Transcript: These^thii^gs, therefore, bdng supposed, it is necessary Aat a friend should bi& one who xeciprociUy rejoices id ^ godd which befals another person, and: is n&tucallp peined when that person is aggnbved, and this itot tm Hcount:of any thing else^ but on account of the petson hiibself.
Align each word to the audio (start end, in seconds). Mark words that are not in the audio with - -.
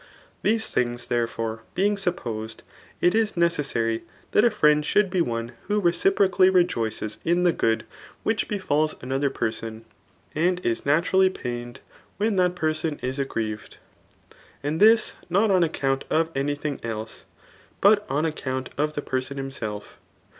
These^thii^gs, 0.43 1.09
therefore, 1.09 1.61
bdng 1.75 1.95
supposed, 1.99 2.63
it 3.01 3.13
is 3.13 3.37
necessary 3.37 4.01
Aat 4.33 4.43
a 4.43 4.49
friend 4.49 4.83
should 4.83 5.11
bi& 5.11 5.21
one 5.21 5.51
who 5.67 5.79
xeciprociUy 5.79 6.51
rejoices 6.51 7.19
id 7.23 7.37
^ 7.37 7.55
godd 7.55 7.85
which 8.23 8.47
befals 8.47 8.95
another 9.03 9.29
person, 9.29 9.85
and: 10.33 10.59
is 10.65 10.87
n&tucallp 10.87 11.33
peined 11.33 11.77
when 12.17 12.35
that 12.37 12.55
person 12.55 12.97
is 13.03 13.19
aggnbved, 13.19 13.75
and 14.63 14.79
this 14.79 15.17
itot 15.31 15.49
tm 15.61 15.69
Hcount:of 15.69 16.31
any 16.33 16.55
thing 16.55 16.79
else^ 16.79 17.25
but 17.79 18.03
on 18.09 18.25
account 18.25 18.71
of 18.79 18.95
the 18.95 19.03
petson 19.03 19.37
hiibself. 19.37 19.83